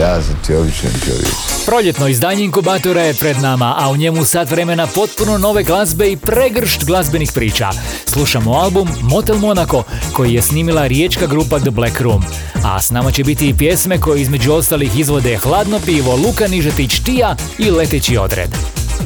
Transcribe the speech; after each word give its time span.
Ja 0.00 0.22
sam 0.22 0.34
ti 0.46 0.54
običan 0.54 0.90
čovjek. 1.04 1.34
Proljetno 1.66 2.08
izdanje 2.08 2.44
inkubatora 2.44 3.00
je 3.02 3.14
pred 3.14 3.36
nama, 3.40 3.74
a 3.78 3.90
u 3.90 3.96
njemu 3.96 4.24
sat 4.24 4.50
vremena 4.50 4.86
potpuno 4.86 5.38
nove 5.38 5.62
glazbe 5.62 6.12
i 6.12 6.16
pregršt 6.16 6.84
glazbenih 6.84 7.32
priča. 7.34 7.70
Slušamo 8.06 8.52
album 8.52 8.88
Motel 9.02 9.36
Monaco, 9.36 9.82
koji 10.12 10.34
je 10.34 10.42
snimila 10.42 10.86
riječka 10.86 11.26
grupa 11.26 11.58
The 11.58 11.70
Black 11.70 12.00
Room. 12.00 12.24
A 12.64 12.82
s 12.82 12.90
nama 12.90 13.12
će 13.12 13.24
biti 13.24 13.48
i 13.48 13.54
pjesme 13.54 14.00
koje 14.00 14.20
između 14.22 14.52
ostalih 14.52 14.98
izvode 14.98 15.36
Hladno 15.36 15.80
pivo, 15.86 16.16
Luka 16.16 16.48
Nižetić 16.48 17.00
Tija 17.04 17.36
i 17.58 17.70
Leteći 17.70 18.16
odred. 18.16 18.50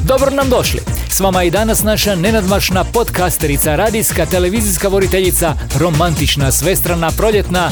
Dobro 0.03 0.31
nam 0.31 0.49
došli! 0.49 0.79
S 1.09 1.19
vama 1.19 1.43
i 1.43 1.51
danas 1.51 1.83
naša 1.83 2.15
nenadmašna 2.15 2.83
podcasterica, 2.83 3.75
radijska, 3.75 4.25
televizijska 4.25 4.87
voditeljica, 4.87 5.55
romantična, 5.79 6.51
svestrana, 6.51 7.11
proljetna, 7.11 7.71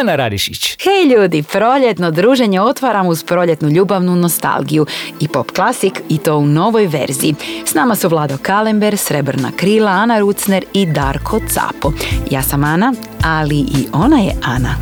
Ana 0.00 0.16
Radišić. 0.16 0.76
Hej 0.82 1.14
ljudi, 1.14 1.42
proljetno 1.42 2.10
druženje 2.10 2.60
otvaram 2.60 3.06
uz 3.06 3.24
proljetnu 3.24 3.68
ljubavnu 3.68 4.16
nostalgiju 4.16 4.86
i 5.20 5.28
pop 5.28 5.50
klasik 5.50 6.00
i 6.08 6.18
to 6.18 6.36
u 6.36 6.46
novoj 6.46 6.86
verziji. 6.86 7.34
S 7.64 7.74
nama 7.74 7.94
su 7.94 8.08
Vlado 8.08 8.38
Kalember, 8.42 8.96
Srebrna 8.96 9.50
krila, 9.56 9.90
Ana 9.90 10.18
Rucner 10.18 10.64
i 10.72 10.86
Darko 10.86 11.40
Capo. 11.48 11.92
Ja 12.30 12.42
sam 12.42 12.64
Ana, 12.64 12.94
ali 13.24 13.56
i 13.56 13.86
ona 13.92 14.18
je 14.18 14.32
Ana. 14.42 14.74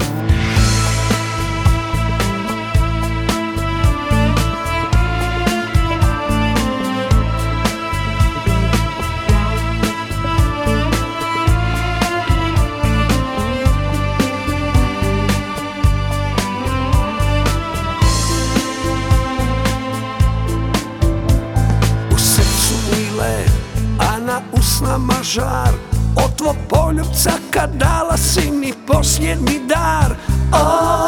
Posljednji 28.87 29.61
dar. 29.69 30.17
O 30.53 31.00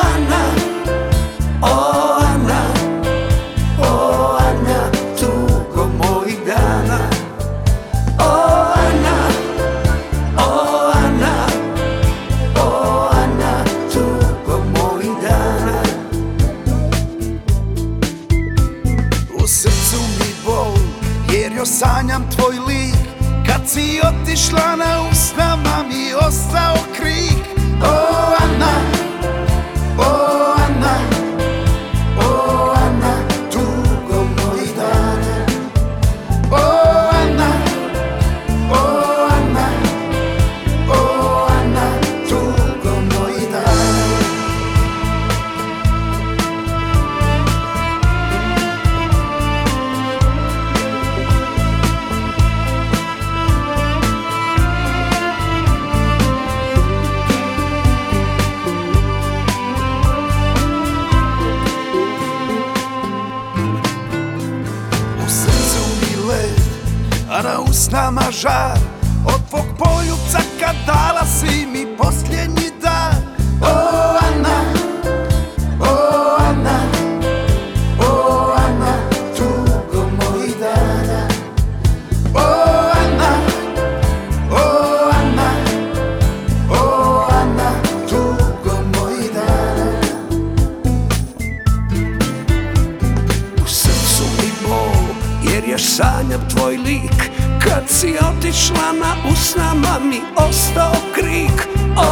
još 95.73 95.83
sanjam 95.83 96.49
tvoj 96.51 96.77
lik. 96.77 97.31
Kad 97.65 97.85
si 97.89 98.15
otišla 98.31 98.93
na 99.01 99.31
usnama 99.33 99.99
mi 100.05 100.21
ostao 100.37 100.95
krik. 101.15 101.69
O 101.97 102.03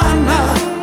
Ana, 0.00 0.75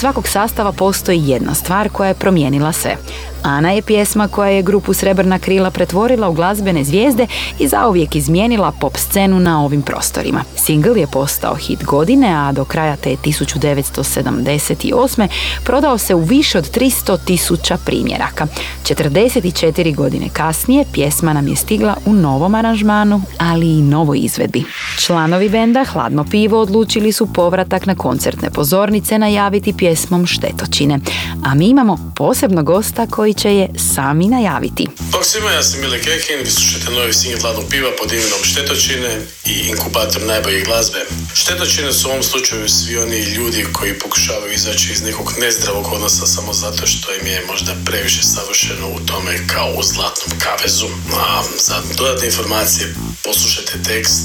svakog 0.00 0.28
sastava 0.28 0.72
postoji 0.72 1.28
jedna 1.28 1.54
stvar 1.54 1.88
koja 1.88 2.08
je 2.08 2.14
promijenila 2.14 2.72
sve. 2.72 2.96
Ana 3.42 3.70
je 3.70 3.82
pjesma 3.82 4.28
koja 4.28 4.50
je 4.50 4.62
grupu 4.62 4.94
Srebrna 4.94 5.38
krila 5.38 5.70
pretvorila 5.70 6.28
u 6.28 6.32
glazbene 6.32 6.84
zvijezde 6.84 7.26
i 7.58 7.68
zauvijek 7.68 8.16
izmijenila 8.16 8.72
pop 8.80 8.96
scenu 8.96 9.40
na 9.40 9.64
ovim 9.64 9.82
prostorima. 9.82 10.44
Single 10.70 11.00
je 11.00 11.06
postao 11.06 11.54
hit 11.54 11.84
godine, 11.84 12.34
a 12.34 12.52
do 12.52 12.64
kraja 12.64 12.96
te 12.96 13.10
1978. 13.10 15.28
prodao 15.64 15.98
se 15.98 16.14
u 16.14 16.20
više 16.20 16.58
od 16.58 16.76
300 16.76 17.18
tisuća 17.24 17.78
primjeraka. 17.86 18.46
44 18.84 19.94
godine 19.94 20.28
kasnije 20.32 20.84
pjesma 20.92 21.32
nam 21.32 21.48
je 21.48 21.56
stigla 21.56 21.96
u 22.06 22.12
novom 22.12 22.54
aranžmanu, 22.54 23.22
ali 23.38 23.66
i 23.66 23.82
novoj 23.82 24.18
izvedbi. 24.18 24.64
Članovi 24.98 25.48
benda 25.48 25.84
Hladno 25.84 26.24
pivo 26.30 26.60
odlučili 26.60 27.12
su 27.12 27.32
povratak 27.32 27.86
na 27.86 27.94
koncertne 27.94 28.50
pozornice 28.50 29.18
najaviti 29.18 29.72
pjesmom 29.72 30.26
Štetočine. 30.26 30.98
A 31.44 31.54
mi 31.54 31.68
imamo 31.68 32.12
posebnog 32.16 32.66
gosta 32.66 33.06
koji 33.06 33.34
će 33.34 33.54
je 33.54 33.68
sami 33.94 34.26
najaviti. 34.26 34.86
Bog 35.12 35.24
svima, 35.24 35.50
ja 35.50 35.62
sam 35.62 35.80
Mile 35.80 35.98
Kekin, 35.98 36.38
vi 36.44 36.50
slušate 36.50 36.90
novi 36.90 37.12
singl 37.12 37.40
Hladnog 37.40 37.64
piva 37.70 37.90
pod 37.98 38.12
imenom 38.12 38.42
Štetočine 38.42 39.20
i 39.46 39.68
inkubator 39.68 40.22
najbolje 40.60 40.64
glazbe. 40.64 41.06
Štetočine 41.34 41.92
su 41.92 42.08
u 42.08 42.10
ovom 42.10 42.22
slučaju 42.22 42.68
svi 42.68 42.98
oni 42.98 43.20
ljudi 43.20 43.66
koji 43.72 43.98
pokušavaju 43.98 44.52
izaći 44.52 44.92
iz 44.92 45.02
nekog 45.02 45.32
nezdravog 45.40 45.92
odnosa 45.92 46.26
samo 46.26 46.52
zato 46.52 46.86
što 46.86 47.14
im 47.14 47.26
je 47.26 47.44
možda 47.46 47.72
previše 47.84 48.22
savršeno 48.22 48.88
u 48.88 49.00
tome 49.06 49.46
kao 49.46 49.68
u 49.78 49.82
zlatnom 49.82 50.38
kavezu. 50.38 50.86
A 51.16 51.42
za 51.58 51.76
dodatne 51.98 52.26
informacije 52.26 52.94
poslušajte 53.24 53.72
tekst 53.88 54.22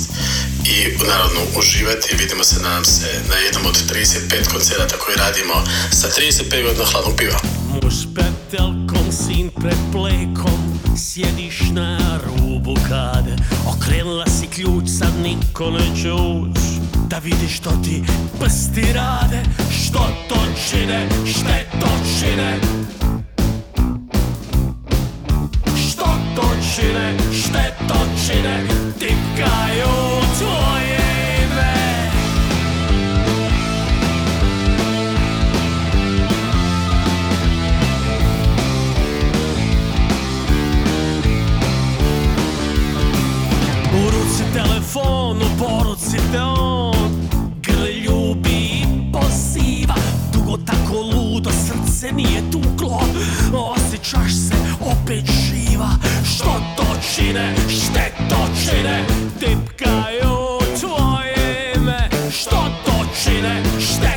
i 0.66 1.06
naravno 1.08 1.42
uživati. 1.60 2.16
Vidimo 2.20 2.44
se, 2.44 2.62
nadam 2.62 2.86
se, 2.86 3.22
na 3.30 3.36
jednom 3.36 3.66
od 3.66 3.78
35 3.94 4.52
koncerata 4.54 4.96
koji 4.98 5.16
radimo 5.18 5.54
sa 5.92 6.08
35 6.08 6.64
godina 6.64 6.86
Hladnog 6.86 7.16
piva. 7.18 7.40
Muž 7.70 7.96
pred 8.16 8.36
telkom, 8.52 9.12
sin 9.12 9.50
pred 9.62 9.80
plekom 9.92 10.80
Sjediš 10.98 11.60
na 11.72 12.20
rubu 12.26 12.45
kade 12.74 13.36
Okrenula 13.68 14.26
si 14.26 14.48
ključ, 14.48 14.84
sad 15.00 15.14
niko 15.24 15.70
neće 15.72 16.14
uć. 16.14 16.58
Da 17.10 17.18
vidiš 17.18 17.58
što 17.58 17.70
ti 17.70 18.04
prsti 18.40 18.94
rade 18.94 19.44
Što 19.72 20.00
to 20.30 20.36
čine, 20.70 21.10
štetočine 21.26 22.60
Što 25.88 26.06
to 26.36 26.50
čine, 26.76 27.18
štetočine 27.34 28.68
Tipkaju 29.00 29.96
tvoje 30.40 31.05
telefon, 44.56 45.38
u 45.38 45.50
poruci 45.60 46.18
te 46.32 46.42
on 46.42 47.30
Grl 47.62 47.86
ljubi 48.06 48.50
i 48.50 48.84
poziva. 49.14 49.96
Dugo 50.34 50.58
tako 50.58 51.02
ludo 51.02 51.50
srce 51.50 52.12
nije 52.12 52.42
tuklo. 52.52 53.02
Osjećaš 53.54 54.32
se 54.32 54.56
opet 54.82 55.26
živa. 55.26 55.90
Što 56.36 56.54
to 56.78 56.86
čine, 57.16 57.56
štetočine 57.70 59.06
Tipkaju 59.40 60.60
tvoje 60.80 61.74
ime. 61.76 62.10
Što 62.32 62.66
to 62.86 63.06
čine, 63.24 63.64
štetočine 63.80 64.15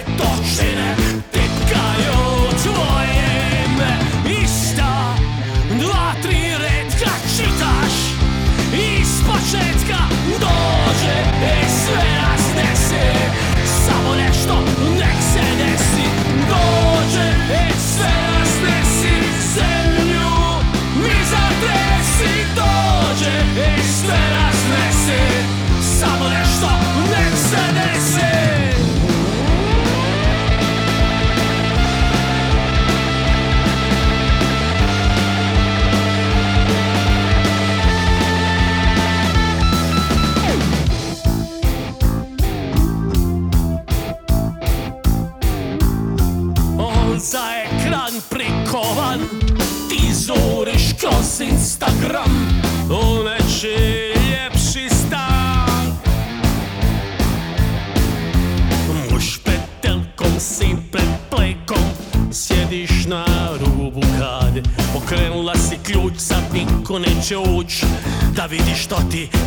vidiš 68.50 68.84
što 68.84 68.96
ti 69.10 69.37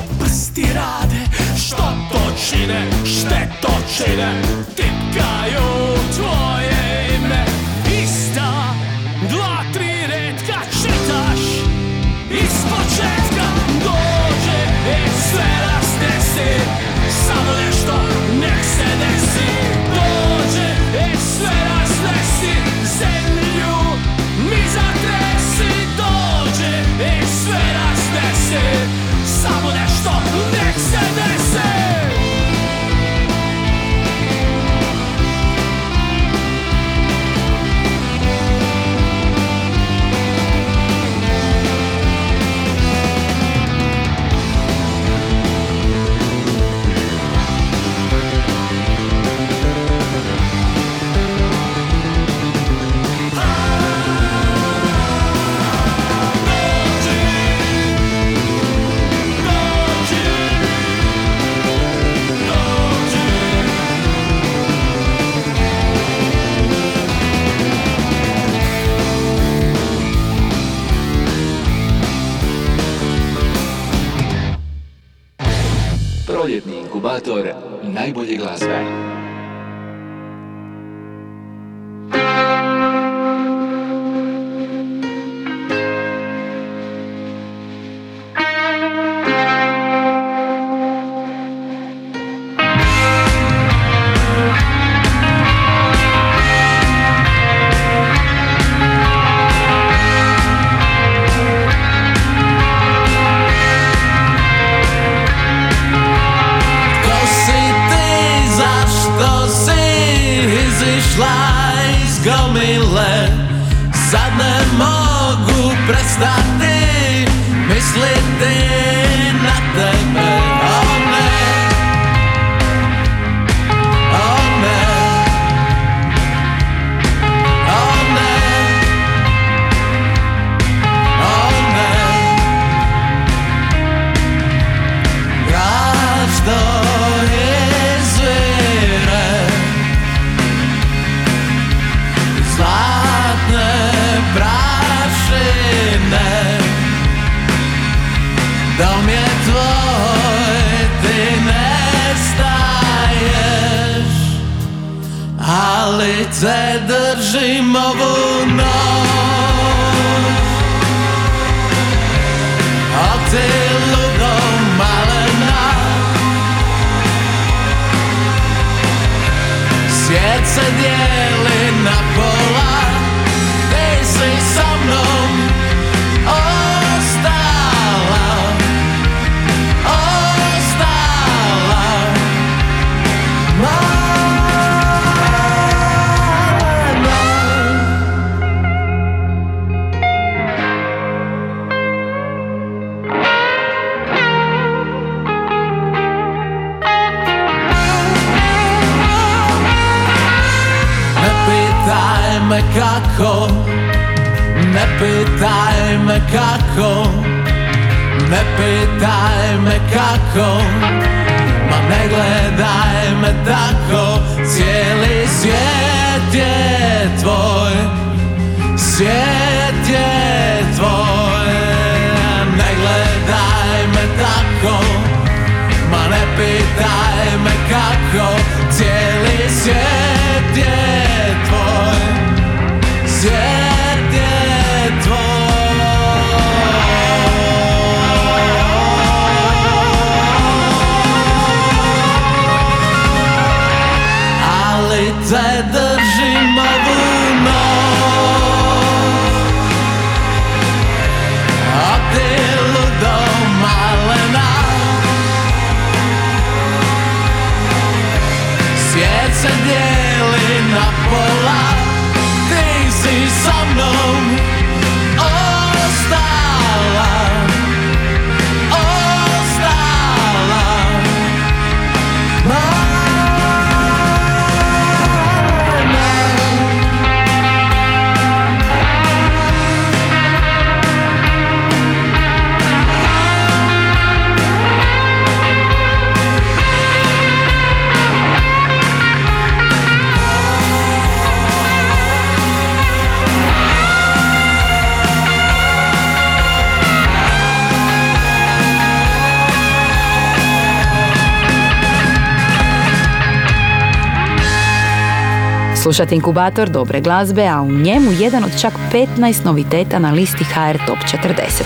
Slušate 305.92 306.16
inkubator 306.16 306.70
dobre 306.70 307.02
glazbe, 307.02 307.48
a 307.48 307.62
u 307.62 307.72
njemu 307.72 308.12
jedan 308.12 308.44
od 308.44 308.62
čak 308.62 308.74
15 309.18 309.46
noviteta 309.46 310.00
na 310.00 310.12
listi 310.12 310.44
HR 310.44 310.78
Top 310.88 310.98
40. 310.98 311.64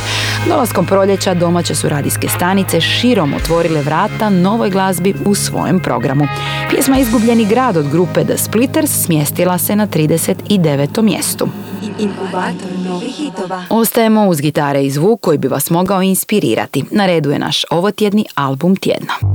Dolaskom 0.47 0.85
proljeća 0.85 1.33
domaće 1.33 1.75
su 1.75 1.89
radijske 1.89 2.27
stanice 2.27 2.81
širom 2.81 3.33
otvorile 3.33 3.81
vrata 3.81 4.29
novoj 4.29 4.69
glazbi 4.69 5.13
u 5.25 5.35
svojem 5.35 5.79
programu. 5.79 6.27
Pjesma 6.69 6.97
Izgubljeni 6.97 7.45
grad 7.45 7.77
od 7.77 7.89
grupe 7.89 8.23
The 8.23 8.37
Splitters 8.37 8.91
smjestila 8.91 9.57
se 9.57 9.75
na 9.75 9.87
39. 9.87 11.01
mjestu. 11.01 11.47
Inkubator 11.99 12.71
novih 12.85 13.15
hitova. 13.15 13.63
Ostajemo 13.69 14.27
uz 14.27 14.41
gitare 14.41 14.83
i 14.83 14.91
zvuk 14.91 15.21
koji 15.21 15.37
bi 15.37 15.47
vas 15.47 15.69
mogao 15.69 16.01
inspirirati. 16.01 16.83
Na 16.91 17.05
redu 17.05 17.31
je 17.31 17.39
naš 17.39 17.63
ovotjedni 17.69 18.25
album 18.35 18.75
tjedna. 18.75 19.34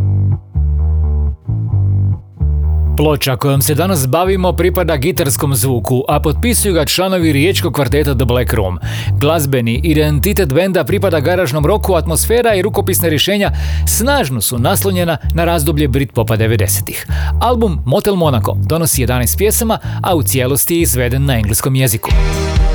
Ploča 3.00 3.36
kojom 3.36 3.62
se 3.62 3.74
danas 3.74 4.06
bavimo 4.06 4.52
pripada 4.52 4.96
gitarskom 4.96 5.54
zvuku, 5.54 6.04
a 6.08 6.20
potpisuju 6.20 6.74
ga 6.74 6.84
članovi 6.84 7.32
riječkog 7.32 7.74
kvarteta 7.74 8.14
The 8.14 8.24
Black 8.24 8.52
Room. 8.52 8.78
Glazbeni 9.20 9.80
identitet 9.84 10.52
benda 10.52 10.84
pripada 10.84 11.20
garažnom 11.20 11.66
roku, 11.66 11.94
atmosfera 11.94 12.54
i 12.54 12.62
rukopisne 12.62 13.08
rješenja 13.08 13.50
snažno 13.86 14.40
su 14.40 14.58
naslonjena 14.58 15.16
na 15.34 15.44
razdoblje 15.44 15.88
Britpopa 15.88 16.36
90-ih. 16.36 17.06
Album 17.40 17.82
Motel 17.86 18.14
Monaco 18.14 18.56
donosi 18.56 19.06
11 19.06 19.38
pjesama, 19.38 19.78
a 20.02 20.14
u 20.14 20.22
cijelosti 20.22 20.74
je 20.74 20.80
izveden 20.80 21.24
na 21.24 21.34
engleskom 21.34 21.76
jeziku. 21.76 22.10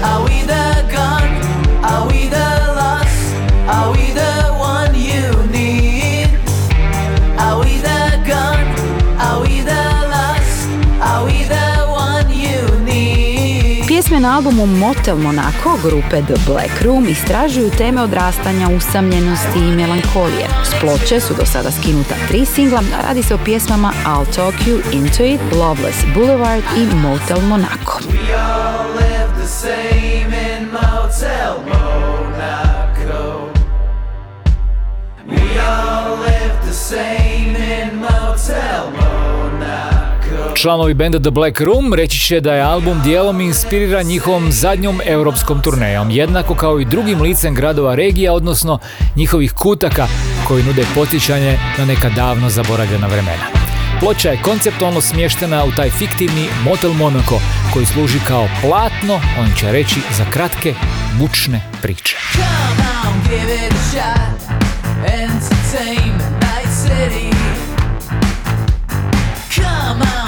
Are 0.03 0.23
we 0.23 0.41
the 0.47 0.95
gun? 0.95 1.29
Are 1.83 2.05
we 2.07 2.29
the 2.29 2.44
Pjesme 14.15 14.27
na 14.27 14.35
albumu 14.35 14.65
Motel 14.65 15.17
Monaco 15.17 15.77
grupe 15.83 16.23
The 16.27 16.35
Black 16.47 16.81
Room 16.81 17.07
istražuju 17.07 17.69
teme 17.69 18.01
odrastanja, 18.01 18.69
usamljenosti 18.69 19.59
i 19.59 19.71
melankolije. 19.71 20.47
S 20.63 20.79
ploče 20.79 21.19
su 21.19 21.33
do 21.33 21.45
sada 21.45 21.71
skinuta 21.71 22.15
tri 22.27 22.45
singla, 22.45 22.79
a 22.99 23.07
radi 23.07 23.23
se 23.23 23.33
o 23.33 23.37
pjesmama 23.45 23.93
I'll 24.05 24.35
Talk 24.35 24.53
You 24.67 24.79
Into 24.93 25.23
It, 25.23 25.41
Loveless 25.51 26.05
Boulevard 26.13 26.63
i 26.77 26.95
Motel 26.95 27.41
Monaco. 27.41 27.99
We 28.07 28.33
all 28.33 28.87
live 28.95 29.41
the 29.41 29.47
same 29.47 30.31
in 30.33 30.71
Motel 30.71 31.55
Monaco. 31.67 33.49
We 35.27 35.59
all 35.59 36.19
live 36.19 36.55
the 36.67 36.73
same 36.73 37.55
in 37.55 37.95
Motel 37.99 38.91
Monaco. 38.91 39.14
Članovi 40.55 40.93
benda 40.93 41.19
The 41.19 41.31
Black 41.31 41.61
Room 41.61 41.93
reći 41.93 42.19
će 42.19 42.39
da 42.41 42.53
je 42.53 42.61
album 42.61 43.01
dijelom 43.03 43.41
inspiriran 43.41 44.05
njihovom 44.05 44.51
zadnjom 44.51 45.01
europskom 45.05 45.61
turnejom, 45.61 46.09
jednako 46.09 46.55
kao 46.55 46.79
i 46.79 46.85
drugim 46.85 47.21
licem 47.21 47.55
gradova 47.55 47.95
regija, 47.95 48.33
odnosno 48.33 48.79
njihovih 49.15 49.53
kutaka 49.53 50.07
koji 50.47 50.63
nude 50.63 50.85
potičanje 50.95 51.59
na 51.77 51.85
neka 51.85 52.09
davno 52.09 52.49
zaboravljena 52.49 53.07
vremena. 53.07 53.45
Ploča 53.99 54.29
je 54.29 54.41
konceptualno 54.41 55.01
smještena 55.01 55.63
u 55.65 55.71
taj 55.71 55.89
fiktivni 55.89 56.47
Motel 56.63 56.93
Monaco 56.93 57.39
koji 57.73 57.85
služi 57.85 58.19
kao 58.27 58.47
platno, 58.61 59.21
on 59.39 59.47
će 59.59 59.71
reći, 59.71 59.99
za 60.17 60.25
kratke, 60.29 60.73
bučne 61.19 61.61
priče. 61.81 62.17
Come 69.55 70.01
on, 70.19 70.24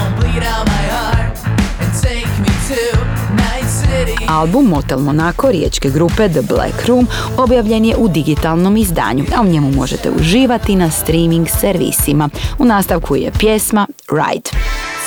Album 4.28 4.66
Motel 4.66 5.00
Monaco 5.00 5.52
riječke 5.52 5.90
grupe 5.90 6.30
The 6.30 6.42
Black 6.42 6.86
Room 6.88 7.08
objavljen 7.38 7.86
je 7.86 7.96
u 7.98 8.08
digitalnom 8.08 8.78
izdanju, 8.78 9.26
a 9.38 9.42
u 9.42 9.46
njemu 9.46 9.72
možete 9.72 10.10
uživati 10.12 10.76
na 10.76 10.92
streaming 10.92 11.48
servisima. 11.50 12.30
U 12.60 12.66
nastavku 12.66 13.16
je 13.16 13.32
pjesma 13.40 13.88
Ride. 14.10 14.50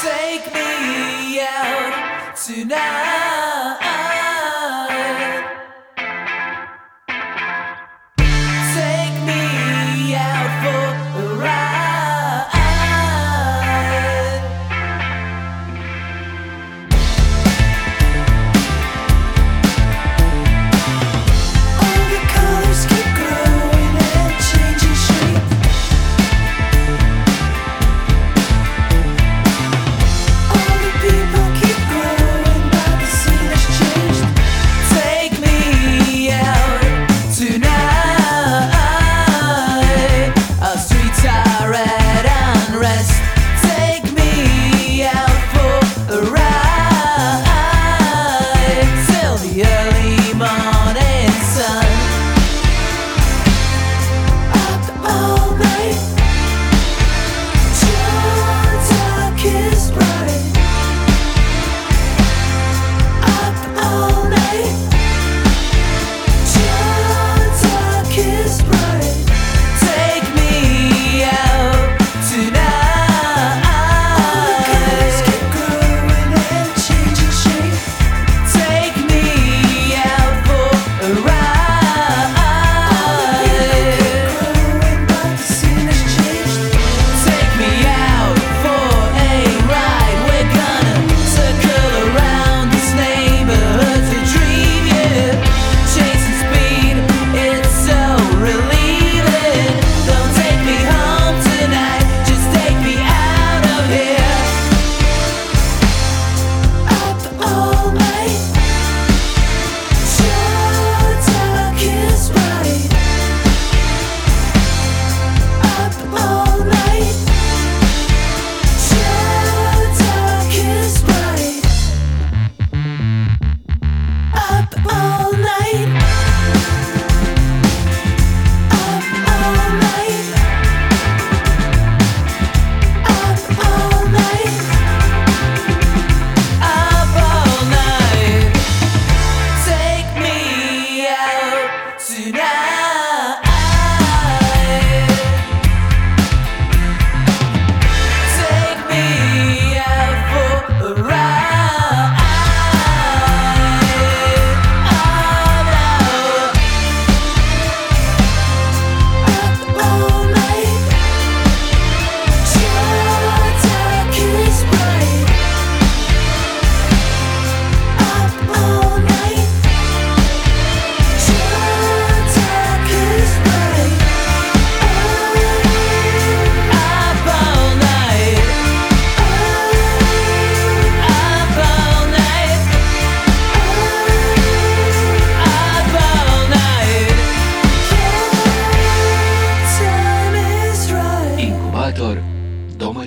Take 0.03 0.51
me 0.55 1.41
out 1.41 2.47
tonight. 2.47 3.20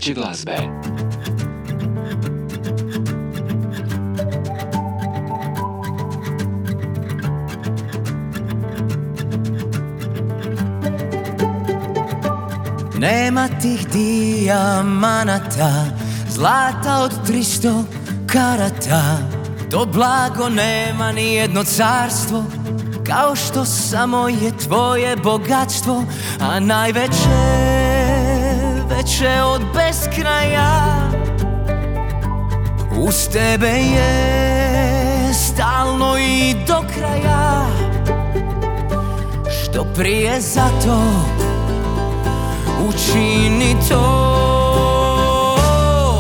Najveće 0.04 0.14
glazbe. 0.14 0.58
Nema 13.00 13.48
tih 13.62 13.88
dijamanata 13.88 15.86
Zlata 16.30 17.00
od 17.04 17.12
300 17.28 17.84
karata 18.28 19.18
To 19.72 19.86
blago 19.86 20.50
nema 20.50 21.12
ni 21.12 21.34
jedno 21.34 21.64
carstvo 21.64 22.44
Kao 23.08 23.36
što 23.36 23.66
samo 23.66 24.30
je 24.30 24.58
tvoje 24.58 25.16
bogatstvo 25.16 26.04
A 26.40 26.60
najveće, 26.60 28.03
veće 28.90 29.42
od 29.46 29.62
beskraja. 29.76 30.84
Uz 32.98 33.28
tebe 33.28 33.68
je 33.68 35.34
stalno 35.34 36.18
i 36.18 36.56
do 36.68 36.84
kraja. 36.96 37.66
Što 39.50 39.84
prije 39.84 40.42
zato 40.42 41.00
učini 42.90 43.76
to. 43.90 44.30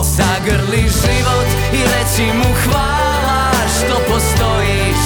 Zagrli 0.03 0.81
život 0.81 1.47
i 1.73 1.77
reci 1.77 2.37
mu 2.37 2.53
hvala 2.63 3.51
što 3.77 4.13
postojiš. 4.13 5.01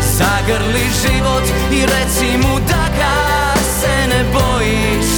Zagrli 0.00 0.84
život 1.02 1.44
i 1.72 1.80
reci 1.80 2.38
mu 2.38 2.58
da 2.58 2.88
ga 2.98 3.54
se 3.80 4.08
ne 4.08 4.24
bojiš 4.32 5.17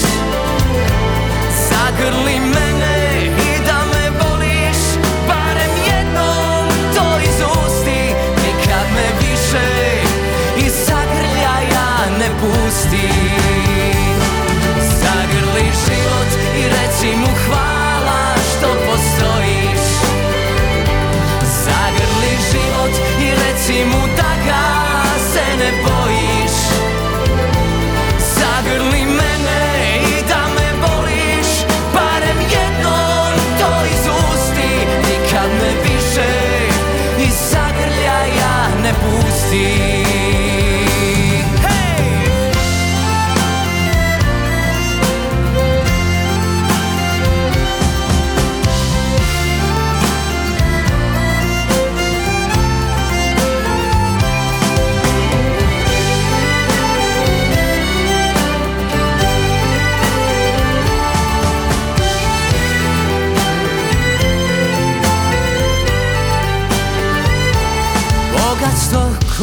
Zagrli 2.01 2.41
mene 2.41 2.70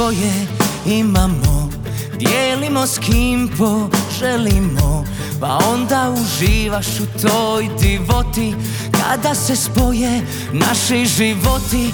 Koje 0.08 0.48
imamo. 0.86 1.70
Dijelimo 2.20 2.88
s 2.88 2.98
kim 2.98 3.50
poželimo 3.58 5.06
Pa 5.40 5.60
onda 5.74 6.14
uživaš 6.22 6.88
u 6.88 7.28
toj 7.28 7.70
divoti. 7.82 8.56
Kada 8.92 9.36
se 9.36 9.56
spoje 9.56 10.22
naši 10.52 11.06
životi 11.06 11.92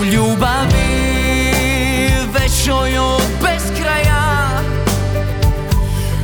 U 0.00 0.04
ljubavi 0.04 1.16
većoj 2.32 2.98
od 2.98 3.22
beskraja. 3.42 4.48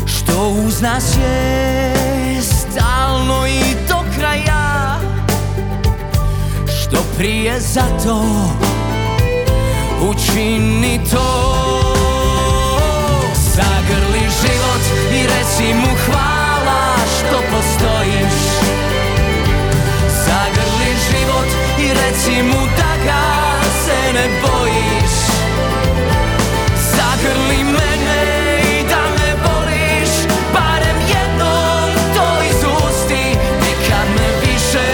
Što 0.06 0.48
uz 0.66 0.80
nas 0.80 1.16
je 1.16 2.42
stalno 2.42 3.46
i 3.46 3.88
do 3.88 3.96
kraja. 4.18 5.00
Što 6.66 7.04
prije 7.18 7.60
zato 7.60 8.24
učini 10.12 11.00
to. 11.10 11.28
Zagrli 13.34 14.24
život 14.40 14.84
i 15.12 15.26
reci 15.26 15.74
mu 15.74 15.96
hvala 16.06 16.96
što 17.18 17.36
postojiš. 17.50 18.38
Zagrli 20.26 20.90
život 21.08 21.48
i 21.78 21.88
reci 21.88 22.42
mu 22.42 22.66
da 22.76 22.92
ga 23.04 23.24
se 23.84 24.12
ne 24.12 24.28
bojiš. 24.42 25.14
Zagrli 26.96 27.64
mene 27.64 28.22
i 28.78 28.84
da 28.88 29.02
me 29.18 29.34
voliš 29.44 30.10
Barem 30.54 30.98
jednom 31.08 32.14
to 32.14 32.42
izusti 32.50 33.38
Nikad 33.60 34.08
me 34.16 34.28
više. 34.40 34.88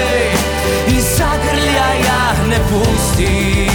Iz 0.96 1.04
zagrljaja 1.18 2.32
ne 2.48 2.58
pusti 2.58 3.68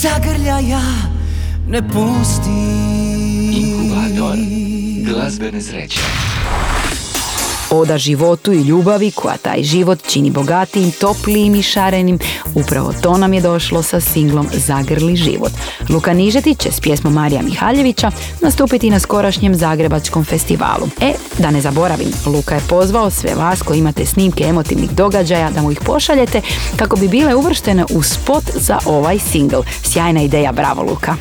zagrljaja 0.00 0.80
ne 1.68 1.88
pusti 1.88 2.50
Inkubator 3.52 4.36
glazbene 5.04 5.62
sreće. 5.62 6.00
Oda 7.70 7.98
životu 7.98 8.52
i 8.52 8.62
ljubavi 8.62 9.10
koja 9.10 9.36
taj 9.36 9.62
život 9.62 9.98
čini 10.08 10.30
bogatijim, 10.30 10.90
toplijim 11.00 11.54
i 11.54 11.62
šarenim. 11.62 12.18
Upravo 12.54 12.92
to 13.02 13.18
nam 13.18 13.32
je 13.32 13.40
došlo 13.40 13.82
sa 13.82 14.00
singlom 14.00 14.48
Zagrli 14.52 15.16
život. 15.16 15.52
Luka 15.88 16.12
Nižetić 16.12 16.58
će 16.58 16.72
s 16.72 16.80
pjesmom 16.80 17.12
Marija 17.12 17.42
Mihaljevića 17.42 18.10
nastupiti 18.40 18.90
na 18.90 18.98
skorašnjem 18.98 19.54
Zagrebačkom 19.54 20.24
festivalu. 20.24 20.88
E, 21.00 21.12
da 21.38 21.50
ne 21.50 21.60
zaboravim, 21.60 22.12
Luka 22.26 22.54
je 22.54 22.60
pozvao 22.68 23.10
sve 23.10 23.34
vas 23.34 23.62
koji 23.62 23.78
imate 23.78 24.06
snimke 24.06 24.44
emotivnih 24.44 24.90
događaja 24.90 25.50
da 25.50 25.62
mu 25.62 25.72
ih 25.72 25.80
pošaljete 25.84 26.40
kako 26.76 26.96
bi 26.96 27.08
bile 27.08 27.34
uvrštene 27.34 27.84
u 27.90 28.02
spot 28.02 28.44
za 28.54 28.78
ovaj 28.84 29.18
singl. 29.18 29.60
Sjajna 29.82 30.22
ideja, 30.22 30.52
bravo 30.52 30.82
Luka. 30.82 31.16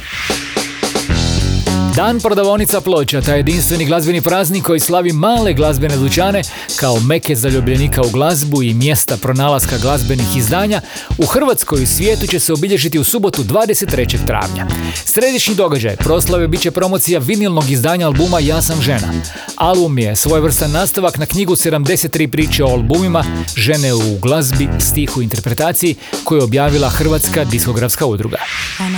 Dan 1.99 2.19
prodavonica 2.19 2.81
ploča, 2.81 3.21
taj 3.21 3.37
jedinstveni 3.39 3.85
glazbeni 3.85 4.21
praznik 4.21 4.63
koji 4.63 4.79
slavi 4.79 5.13
male 5.13 5.53
glazbene 5.53 5.97
dućane 5.97 6.41
kao 6.75 6.99
meke 6.99 7.35
zaljubljenika 7.35 8.01
u 8.01 8.09
glazbu 8.09 8.63
i 8.63 8.73
mjesta 8.73 9.17
pronalaska 9.17 9.77
glazbenih 9.77 10.37
izdanja, 10.37 10.81
u 11.17 11.25
Hrvatskoj 11.25 11.83
i 11.83 11.85
svijetu 11.85 12.27
će 12.27 12.39
se 12.39 12.53
obilježiti 12.53 12.99
u 12.99 13.03
subotu 13.03 13.43
23. 13.43 14.25
travnja. 14.27 14.67
Središnji 15.05 15.55
događaj 15.55 15.95
proslave 15.95 16.47
bit 16.47 16.61
će 16.61 16.71
promocija 16.71 17.19
vinilnog 17.19 17.69
izdanja 17.69 18.07
albuma 18.07 18.39
Ja 18.39 18.61
sam 18.61 18.81
žena. 18.81 19.13
Album 19.55 19.99
je 19.99 20.15
svojevrstan 20.15 20.71
nastavak 20.71 21.17
na 21.17 21.25
knjigu 21.25 21.55
73 21.55 22.27
priče 22.27 22.63
o 22.63 22.67
albumima 22.67 23.23
Žene 23.55 23.93
u 23.93 24.19
glazbi, 24.21 24.69
stihu 24.79 25.21
i 25.21 25.23
interpretaciji 25.23 25.95
koju 26.23 26.37
je 26.37 26.43
objavila 26.43 26.89
Hrvatska 26.89 27.43
diskografska 27.43 28.05
udruga. 28.05 28.37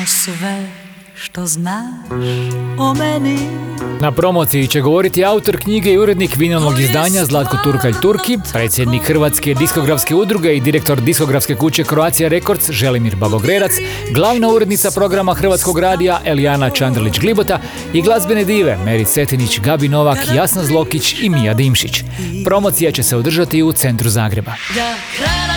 Sve 0.08 0.81
što 1.24 1.46
znaš 1.46 2.10
o 2.80 2.94
meni 2.94 3.38
Na 4.00 4.12
promociji 4.12 4.68
će 4.68 4.82
govoriti 4.82 5.26
autor 5.26 5.58
knjige 5.60 5.94
i 5.94 5.98
urednik 5.98 6.36
vinilnog 6.36 6.80
izdanja 6.80 7.26
Zlatko 7.26 7.58
Turkalj 7.64 7.94
Turki, 8.02 8.38
predsjednik 8.52 9.04
Hrvatske 9.04 9.54
diskografske 9.54 10.16
udruge 10.16 10.56
i 10.56 10.62
direktor 10.62 11.02
diskografske 11.02 11.56
kuće 11.56 11.84
Croatia 11.84 12.28
Records 12.28 12.72
Želimir 12.72 13.16
Babogrerac, 13.16 13.72
glavna 14.12 14.50
urednica 14.50 14.92
programa 14.92 15.34
Hrvatskog 15.34 15.80
radija 15.80 16.20
Elijana 16.26 16.70
Čandrlić 16.70 17.20
Glibota 17.20 17.60
i 17.94 18.02
glazbene 18.02 18.44
dive 18.44 18.78
Meri 18.86 19.06
Cetinić, 19.06 19.60
Gabi 19.60 19.88
Novak, 19.88 20.18
Jasna 20.36 20.64
Zlokić 20.64 21.16
i 21.22 21.30
Mija 21.30 21.54
Dimšić. 21.54 22.04
Promocija 22.46 22.92
će 22.92 23.04
se 23.04 23.18
održati 23.18 23.64
u 23.64 23.72
centru 23.72 24.10
Zagreba. 24.10 24.52
Da 24.76 25.51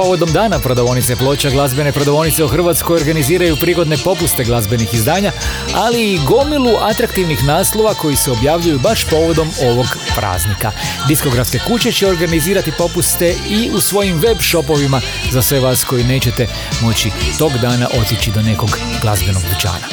Povodom 0.00 0.32
dana 0.32 0.58
prodavonice 0.58 1.16
ploča 1.16 1.50
glazbene 1.50 1.92
prodavonice 1.92 2.44
u 2.44 2.48
Hrvatskoj 2.48 2.96
organiziraju 2.96 3.56
prigodne 3.56 3.96
popuste 4.04 4.44
glazbenih 4.44 4.94
izdanja, 4.94 5.32
ali 5.74 6.12
i 6.12 6.20
gomilu 6.28 6.70
atraktivnih 6.80 7.44
naslova 7.44 7.94
koji 7.94 8.16
se 8.16 8.30
objavljuju 8.30 8.78
baš 8.78 9.04
povodom 9.04 9.48
ovog 9.62 9.86
praznika. 10.16 10.72
Diskografske 11.08 11.58
kuće 11.66 11.92
će 11.92 12.06
organizirati 12.06 12.72
popuste 12.78 13.34
i 13.50 13.70
u 13.74 13.80
svojim 13.80 14.18
web 14.18 14.36
shopovima 14.40 15.00
za 15.30 15.42
sve 15.42 15.60
vas 15.60 15.84
koji 15.84 16.04
nećete 16.04 16.46
moći 16.82 17.10
tog 17.38 17.52
dana 17.62 17.86
otići 18.00 18.30
do 18.30 18.42
nekog 18.42 18.78
glazbenog 19.02 19.42
dućana. 19.54 19.86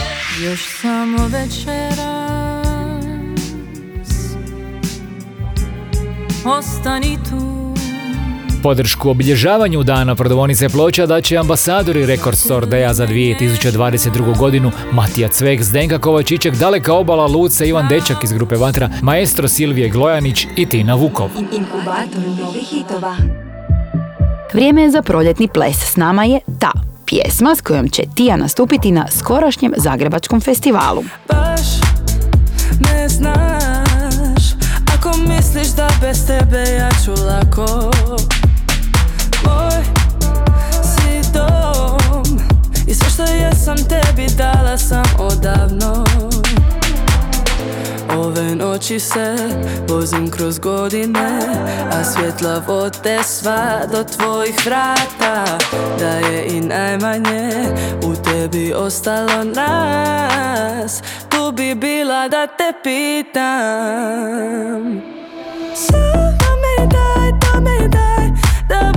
Još 0.43 0.61
samo 0.81 1.27
večeras 1.27 2.07
Ostani 6.45 7.17
tu 7.29 7.66
Podršku 8.63 9.09
obilježavanju 9.09 9.83
dana 9.83 10.15
prodavonice 10.15 10.69
ploča 10.69 11.05
daće 11.05 11.37
ambasadori 11.37 12.05
Record 12.05 12.37
Store 12.37 12.65
Deja 12.65 12.93
za 12.93 13.07
2022. 13.07 14.37
godinu 14.37 14.71
Matija 14.91 15.27
Cvek, 15.27 15.63
Zdenka 15.63 15.99
Kovačićek, 15.99 16.55
Daleka 16.55 16.93
obala 16.93 17.25
Luce, 17.25 17.67
Ivan 17.67 17.87
Dečak 17.87 18.23
iz 18.23 18.33
grupe 18.33 18.55
Vatra, 18.55 18.89
maestro 19.01 19.47
Silvije 19.47 19.89
Glojanić 19.89 20.47
i 20.55 20.65
Tina 20.65 20.95
Vukov. 20.95 21.29
Inkubator 21.37 22.21
novih 22.39 22.67
hitova. 22.69 23.15
Vrijeme 24.53 24.81
je 24.81 24.91
za 24.91 25.01
proljetni 25.01 25.47
ples. 25.47 25.91
S 25.91 25.95
nama 25.95 26.23
je 26.23 26.39
ta 26.59 26.71
pjesma 27.05 27.55
s 27.55 27.61
kojom 27.61 27.89
će 27.89 28.03
Tija 28.15 28.37
nastupiti 28.37 28.91
na 28.91 29.07
skorašnjem 29.11 29.73
Zagrebačkom 29.77 30.41
festivalu. 30.41 31.03
Baš 31.27 31.61
ne 32.79 33.09
znaš 33.09 34.43
Ako 34.97 35.17
misliš 35.17 35.67
da 35.67 35.89
bez 36.01 36.27
tebe 36.27 36.63
ja 36.79 36.89
ću 37.05 37.11
lako 37.11 37.91
Moj 39.47 39.83
si 40.83 41.31
dom. 41.33 42.39
I 42.87 42.93
sve 42.93 43.09
što 43.09 43.23
jesam 43.23 43.77
tebi 43.77 44.27
dala 44.37 44.77
sam 44.77 45.05
odavno. 45.19 46.05
Ove 48.17 48.55
noći 48.55 48.99
se 48.99 49.35
vozim 49.89 50.31
kroz 50.31 50.59
godine 50.59 51.39
A 51.91 52.03
svjetla 52.03 52.61
vode 52.67 53.19
sva 53.23 53.79
do 53.91 54.03
tvojih 54.03 54.55
vrata. 54.65 55.57
Da 55.99 56.09
je 56.09 56.45
i 56.47 56.61
najmanje 56.61 57.49
u 58.03 58.15
tebi 58.15 58.73
ostalo 58.73 59.43
nas. 59.43 61.01
Tu 61.29 61.51
bi 61.51 61.75
bila 61.75 62.27
da 62.27 62.47
te 62.47 62.73
pitam. 62.83 63.41
Samo 65.75 66.55
mi 66.61 66.87
daj, 66.87 67.39
to 67.39 67.59
mi 67.59 67.89
daj 67.89 68.27
Da 68.69 68.96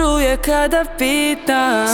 čuje 0.00 0.32
kada 0.40 0.80
pitam 0.96 1.84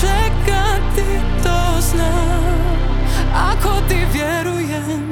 čekati, 0.00 1.20
to 1.42 1.80
znam. 1.80 2.40
Ako 3.34 3.68
ti 3.88 3.96
vjerujem 4.12 5.10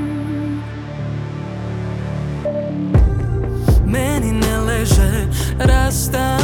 Meni 3.87 4.33
ne 4.33 4.59
leže 4.59 5.27
rastavljanje 5.59 6.38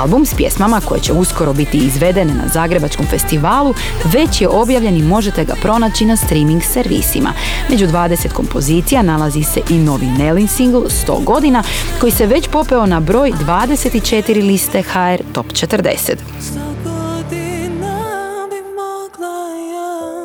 Album 0.00 0.26
s 0.26 0.34
pjesmama 0.34 0.80
koje 0.80 1.00
će 1.00 1.12
uskoro 1.12 1.52
biti 1.52 1.78
izvedene 1.78 2.34
na 2.34 2.48
Zagrebačkom 2.48 3.06
festivalu 3.06 3.74
već 4.04 4.40
je 4.40 4.48
objavljen 4.48 4.96
i 4.96 5.02
možete 5.02 5.44
ga 5.44 5.54
pronaći 5.62 6.04
na 6.04 6.16
streaming 6.16 6.62
servisima. 6.62 7.32
Među 7.70 7.86
20 7.86 8.32
kompozicija 8.32 9.02
nalazi 9.02 9.42
se 9.42 9.60
i 9.70 9.74
novi 9.74 10.06
Nelin 10.06 10.48
single 10.48 10.80
100 10.80 11.24
godina 11.24 11.62
koji 12.00 12.12
se 12.12 12.26
već 12.26 12.48
popeo 12.48 12.86
na 12.86 13.00
broj 13.00 13.32
24 13.46 14.46
liste 14.46 14.82
HR 14.82 15.22
Top 15.32 15.46
40. 15.46 16.16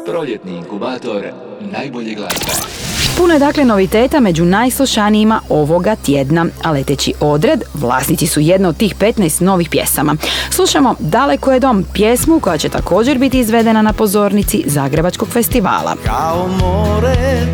Proljetni 0.05 0.57
inkubator 0.57 1.23
najbolje 1.61 2.15
glazbe. 2.15 2.84
Puno 3.17 3.33
je 3.33 3.39
dakle 3.39 3.65
noviteta 3.65 4.19
među 4.19 4.45
najslušanijima 4.45 5.41
ovoga 5.49 5.95
tjedna, 5.95 6.45
a 6.63 6.71
leteći 6.71 7.13
odred 7.19 7.63
vlasnici 7.73 8.27
su 8.27 8.39
jedno 8.39 8.69
od 8.69 8.77
tih 8.77 8.95
15 8.95 9.41
novih 9.41 9.69
pjesama. 9.69 10.15
Slušamo 10.49 10.95
Daleko 10.99 11.51
je 11.51 11.59
dom, 11.59 11.85
pjesmu 11.93 12.39
koja 12.39 12.57
će 12.57 12.69
također 12.69 13.17
biti 13.17 13.39
izvedena 13.39 13.81
na 13.81 13.93
pozornici 13.93 14.63
Zagrebačkog 14.65 15.29
festivala. 15.29 15.95
Kao 16.05 16.47
more 16.59 17.47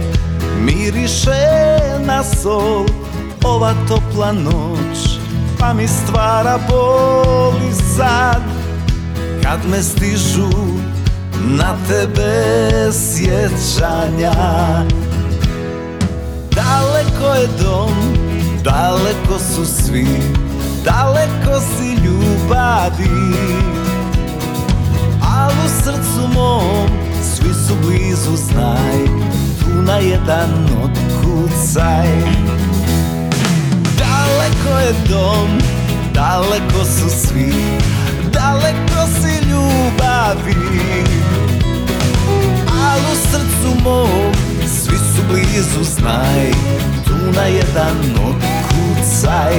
miriše 0.59 1.31
na 2.05 2.23
sol 2.23 2.85
Ova 3.43 3.73
topla 3.87 4.31
noć 4.31 4.97
pa 5.59 5.73
mi 5.73 5.87
stvara 5.87 6.59
boli 6.69 7.73
sad 7.97 8.41
Kad 9.43 9.59
me 9.71 9.83
stižu 9.83 10.49
na 11.57 11.77
tebe 11.87 12.91
sjećanja 12.91 14.31
Daleko 16.55 17.33
je 17.33 17.47
dom, 17.63 17.93
daleko 18.63 19.39
su 19.39 19.65
svi 19.65 20.07
Daleko 20.85 21.59
si 21.59 21.93
ljubavi. 22.05 23.35
Al 25.21 25.51
u 25.65 25.69
srcu 25.83 26.27
mom 26.33 26.89
svi 27.23 27.53
su 27.67 27.75
blizu 27.81 28.35
znaj 28.35 29.05
Tu 29.59 29.81
na 29.81 29.97
jedan 29.97 30.67
otkucaj. 30.83 32.07
Daleko 33.97 34.79
je 34.79 34.93
dom, 35.09 35.59
daleko 36.13 36.85
su 36.85 37.27
svi 37.27 37.53
Daleko 38.33 39.07
si 39.21 39.49
ljubavi. 39.49 40.55
Al 42.67 42.99
u 43.11 43.15
srcu 43.15 43.83
mom 43.83 44.50
svi 44.91 44.97
su 44.97 45.21
blizu 45.29 45.83
znaj 45.95 46.51
Tu 47.05 47.13
na 47.35 47.43
jedan 47.43 47.97
otkucaj 48.15 49.53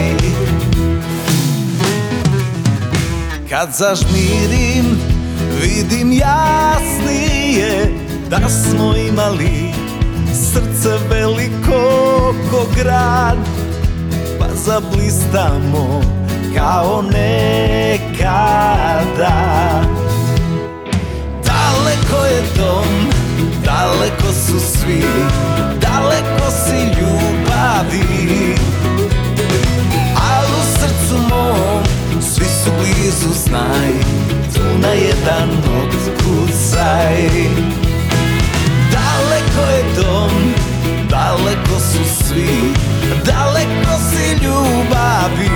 Kad 3.51 3.69
zažmirim 3.73 4.99
vidim 5.63 6.13
jasnije 6.13 7.93
Da 8.31 8.49
smo 8.49 8.97
imali 8.97 9.73
srce 10.33 10.99
veliko 11.11 12.35
ko 12.51 12.67
grad 12.77 13.39
Pa 14.39 14.47
zablistamo 14.55 16.03
kao 16.57 17.03
nekada. 17.03 18.23
Daleko 21.45 22.25
je 22.27 22.43
dom, 22.57 23.11
daleko 23.65 24.33
su 24.47 24.61
svi 24.61 25.03
Daleko 25.81 26.51
si 26.51 27.01
ljubavi. 27.01 28.55
Al 30.17 30.45
u 30.45 30.63
srcu 30.79 31.19
mom 31.31 31.83
svi 32.21 32.45
su 32.45 32.71
blizu 32.79 33.35
znaj 33.45 33.93
Tu 34.55 34.79
na 34.79 34.89
jedan 34.89 35.51
otkucaj. 35.83 37.29
Daleko 38.93 39.71
je 39.71 39.85
dom, 39.97 40.55
daleko 41.11 41.81
su 41.81 42.25
svi 42.25 42.73
Daleko 43.25 43.99
si 44.11 44.45
ljubavi. 44.45 45.51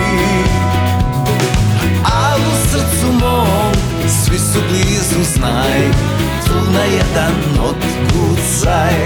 Al 2.05 2.41
u 2.41 2.71
srcu 2.71 3.13
mom 3.13 3.73
svi 4.09 4.39
su 4.39 4.61
blizu 4.69 5.33
znaj 5.35 6.17
na 6.73 6.85
jedan 6.85 7.35
otkucaj. 7.61 8.97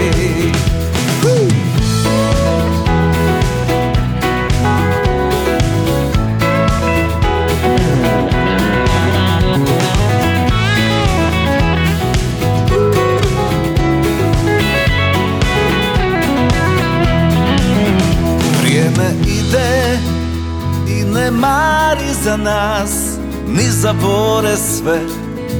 Ide 19.25 19.99
ne 21.05 21.31
mari 21.31 22.13
za 22.23 22.37
nas 22.37 22.91
Ni 23.47 23.63
za 23.63 23.93
bore 23.93 24.57
sve, 24.57 24.99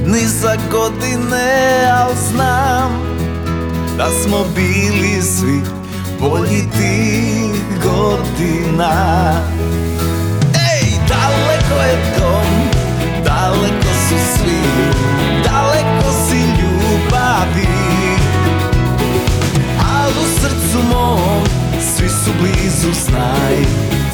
ni 0.06 0.26
za 0.26 0.56
godine 0.70 1.90
Al 1.98 2.10
znam 2.30 2.92
da 3.98 4.08
smo 4.22 4.44
bili 4.54 5.22
svi 5.22 5.60
bolji 6.20 6.62
tih 6.76 7.62
godina. 7.82 9.32
Ej, 10.54 10.92
daleko 11.08 11.82
je 11.82 11.96
dom, 12.18 12.70
daleko 13.24 13.92
su 14.08 14.16
svi 14.34 14.62
Daleko 15.44 16.12
si 16.28 16.36
ljubavi. 16.36 17.68
Al 19.78 20.10
u 20.10 20.40
srcu 20.40 20.78
mom 20.90 21.42
svi 21.96 22.08
su 22.08 22.30
blizu 22.40 23.00
znaj 23.06 23.56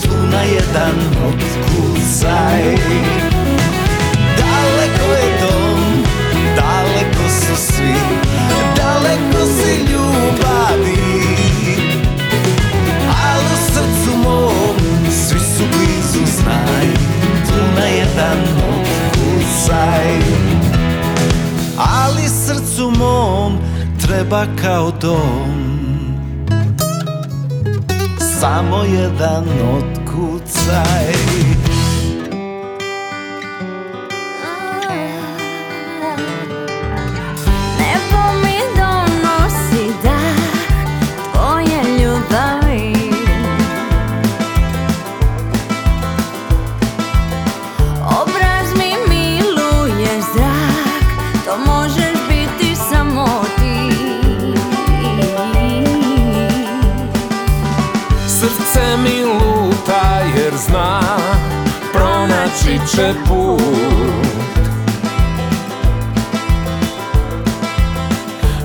Tu 0.02 0.08
na 0.32 0.42
jedan 0.42 0.96
otkucaj 1.28 2.62
Daleko 4.38 5.12
je 5.12 5.38
dom, 5.40 5.57
su 7.48 7.62
svi 7.62 7.94
Daleko 8.76 9.46
si 9.46 9.92
ljubavi. 9.92 10.98
Al 13.08 13.40
u 13.40 13.72
srcu 13.72 14.16
mom 14.24 14.76
svi 15.10 15.38
su 15.40 15.64
blizu 15.72 16.32
znaj 16.36 16.86
Tu 17.46 17.80
na 17.80 17.86
jedan 17.86 18.38
otkucaj 18.68 20.18
Ali 21.76 22.28
srcu 22.28 22.92
mom 22.98 23.58
treba 24.06 24.46
kao 24.62 24.90
dom. 24.90 25.68
Samo 28.40 28.82
jedan 28.82 29.44
otkucaj 29.78 31.12
će 62.98 63.14
put. 63.28 63.60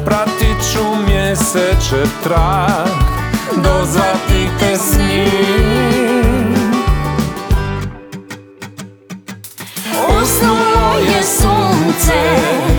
Pratit 0.06 0.72
ću 0.74 0.80
mjeseče 1.08 2.04
trag 2.24 2.88
Dozvati 3.56 4.50
te 4.60 4.78
s 4.78 4.98
njim. 4.98 6.56
Usnulo 10.22 10.98
je 11.00 11.24
sunce 11.24 12.73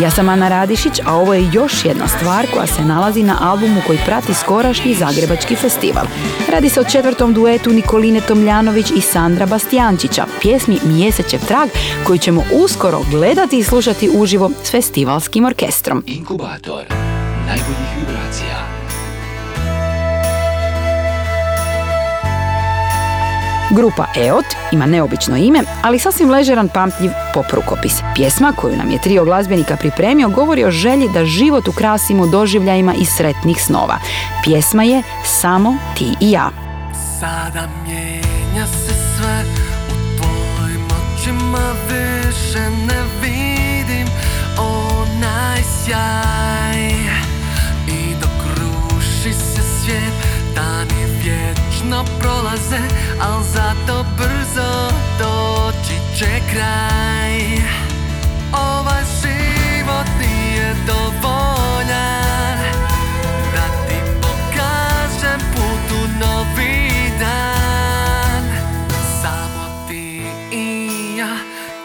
Ja 0.00 0.10
sam 0.10 0.28
Ana 0.28 0.48
Radišić, 0.48 1.00
a 1.06 1.14
ovo 1.14 1.34
je 1.34 1.50
još 1.52 1.84
jedna 1.84 2.08
stvar 2.08 2.46
koja 2.54 2.66
se 2.66 2.84
nalazi 2.84 3.22
na 3.22 3.38
albumu 3.40 3.80
koji 3.86 3.98
prati 4.06 4.34
skorašnji 4.34 4.94
Zagrebački 4.94 5.56
festival. 5.56 6.04
Radi 6.52 6.68
se 6.68 6.80
o 6.80 6.84
četvrtom 6.84 7.34
duetu 7.34 7.70
Nikoline 7.70 8.20
Tomljanović 8.20 8.90
i 8.90 9.00
Sandra 9.00 9.46
Bastijančića, 9.46 10.26
pjesmi 10.40 10.78
Mjesečev 10.84 11.40
trag 11.48 11.68
koju 12.04 12.18
ćemo 12.18 12.44
uskoro 12.52 13.00
gledati 13.10 13.58
i 13.58 13.64
slušati 13.64 14.10
uživo 14.14 14.50
s 14.62 14.70
festivalskim 14.70 15.44
orkestrom. 15.44 16.04
Inkubator 16.06 16.84
najboljih 17.46 17.90
vibracija. 17.98 18.55
Grupa 23.70 24.06
EOT 24.16 24.44
ima 24.72 24.86
neobično 24.86 25.36
ime, 25.36 25.62
ali 25.82 25.98
sasvim 25.98 26.30
ležeran 26.30 26.68
pamtljiv 26.68 27.10
pop 27.34 27.46
rukopis. 27.52 27.92
Pjesma 28.14 28.52
koju 28.56 28.76
nam 28.76 28.90
je 28.90 29.00
trio 29.00 29.24
glazbenika 29.24 29.76
pripremio 29.76 30.28
govori 30.28 30.64
o 30.64 30.70
želji 30.70 31.08
da 31.08 31.24
život 31.24 31.68
ukrasimo 31.68 32.26
doživljajima 32.26 32.94
i 32.94 33.04
sretnih 33.04 33.62
snova. 33.62 33.98
Pjesma 34.44 34.82
je 34.82 35.02
Samo 35.24 35.76
ti 35.98 36.14
i 36.20 36.30
ja. 36.30 36.50
Sada 37.20 37.68
mijenja 37.86 38.66
se 38.66 38.94
sve 39.16 39.44
U 39.88 40.18
tvojim 40.18 40.86
očima 40.86 41.72
više 41.88 42.70
ne 42.70 43.02
vidim 43.22 44.06
Onaj 44.58 45.62
sjaj 45.84 46.55
vječno 51.86 52.04
prolaze 52.20 52.80
Al 53.20 53.42
zato 53.42 54.04
brzo 54.16 54.90
doći 55.18 56.18
će 56.18 56.40
kraj. 56.52 57.40
Ovaj 58.52 59.02
život 59.22 60.06
nije 60.18 60.74
dovoljan 60.86 62.58
Da 63.52 63.86
ti 63.88 63.94
pokažem 64.22 65.40
put 65.54 65.92
u 65.92 66.08
novi 66.20 67.10
dan. 67.20 68.44
Samo 69.22 69.86
ti 69.88 70.26
i 70.52 70.88
ja 71.16 71.36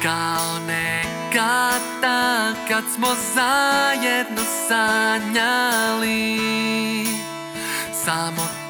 Kao 0.01 0.59
nekada 0.67 2.53
Kad 2.67 2.83
smo 2.95 3.07
zajedno 3.35 4.41
sanjali. 4.67 6.37
Samo 8.05 8.60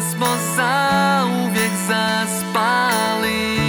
Smo 0.00 0.26
zauvijek 0.56 1.72
zaspali 1.88 3.63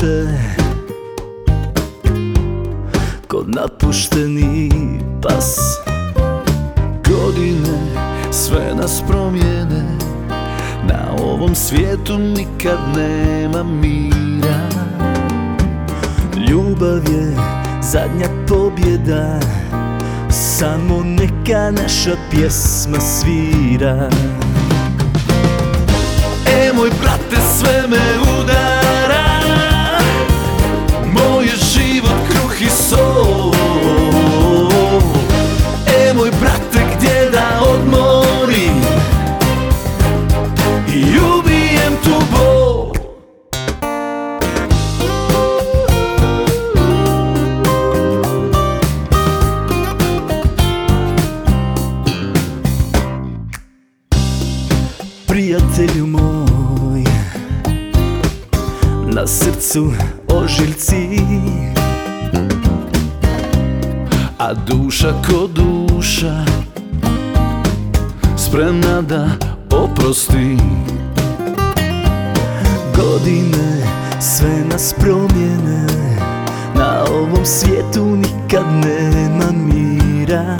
više. 0.00 0.26
Ko 3.28 3.44
napušteni 3.46 4.70
pas. 5.22 5.56
Godine 7.08 7.78
sve 8.30 8.74
nas 8.74 9.02
promijene. 9.08 9.84
Na 10.88 11.22
ovom 11.22 11.54
svijetu 11.54 12.18
nikad 12.18 12.78
nema 12.96 13.62
mira. 13.62 14.68
Ljubav 16.48 16.96
je 16.96 17.36
zadnja 17.82 18.28
pobjeda. 18.48 19.40
Samo 20.30 21.02
neka 21.04 21.70
naša 21.82 22.16
pjesma 22.30 23.00
svira. 23.00 24.08
E 26.46 26.72
moj 26.72 26.90
brate 27.02 27.36
sve 27.58 27.88
me 27.88 28.30
udara 28.40 29.05
sol 32.88 33.52
E 35.86 36.12
moj 36.14 36.30
brate 36.40 36.80
gdje 36.96 37.30
da 37.32 37.60
odmorim? 37.60 38.80
I 40.94 41.18
ubijem 41.18 41.92
tu 42.04 42.22
bol. 42.30 42.92
Prijatelju 55.26 56.06
moj 56.06 57.04
Na 59.06 59.26
srcu 59.26 59.92
duša 64.66 65.12
ko 65.28 65.46
duša 65.46 66.44
Spremna 68.36 69.02
da 69.02 69.26
oprosti. 69.70 70.56
Godine 72.96 73.86
sve 74.20 74.64
nas 74.72 74.94
promjene 75.00 75.86
Na 76.74 77.04
ovom 77.10 77.44
svijetu 77.44 78.16
nikad 78.16 78.66
nema 78.84 79.50
mira. 79.52 80.56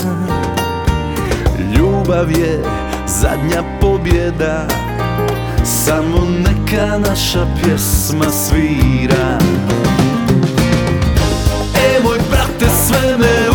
Ljubav 1.77 2.31
je 2.31 2.65
zadnja 3.07 3.63
pobjeda 3.81 4.69
Samo 5.65 6.27
neka 6.39 6.99
naša 7.09 7.47
pjesma 7.63 8.31
svira. 8.31 9.39
E 11.75 12.01
moj 12.03 12.19
brate 12.31 12.67
sve 12.87 13.19
me 13.19 13.46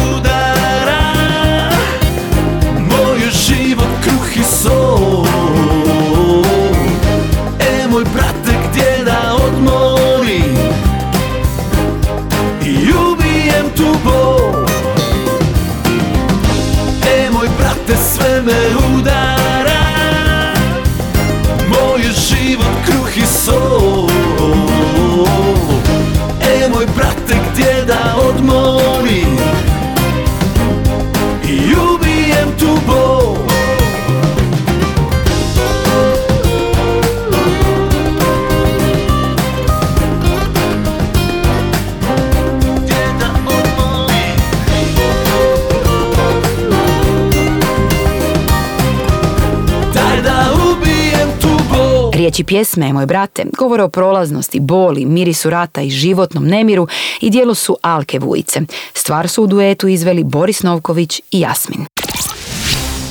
Riječi 52.31 52.43
pjesme, 52.43 52.93
moj 52.93 53.05
brate, 53.05 53.43
govore 53.57 53.83
o 53.83 53.89
prolaznosti, 53.89 54.59
boli, 54.59 55.05
mirisu 55.05 55.49
rata 55.49 55.81
i 55.81 55.89
životnom 55.89 56.47
nemiru 56.47 56.87
i 57.21 57.29
dijelu 57.29 57.55
su 57.55 57.77
Alke 57.81 58.19
Vujice. 58.19 58.61
Stvar 58.93 59.27
su 59.27 59.43
u 59.43 59.47
duetu 59.47 59.87
izveli 59.87 60.23
Boris 60.23 60.63
Novković 60.63 61.21
i 61.31 61.39
Jasmin. 61.39 61.85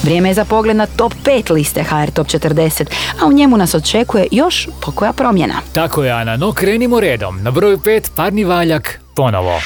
Vrijeme 0.02 0.28
je 0.28 0.34
za 0.34 0.44
pogled 0.44 0.76
na 0.76 0.86
top 0.86 1.12
5 1.24 1.52
liste 1.52 1.82
HR 1.82 2.10
Top 2.10 2.26
40, 2.26 2.84
a 3.22 3.26
u 3.26 3.32
njemu 3.32 3.56
nas 3.56 3.74
očekuje 3.74 4.26
još 4.30 4.68
pokoja 4.80 5.12
promjena. 5.12 5.54
Tako 5.72 6.04
je, 6.04 6.12
Ana, 6.12 6.36
no 6.36 6.52
krenimo 6.52 7.00
redom. 7.00 7.42
Na 7.42 7.50
broju 7.50 7.78
5 7.78 8.10
parni 8.16 8.44
valjak 8.44 9.00
ponovo. 9.16 9.60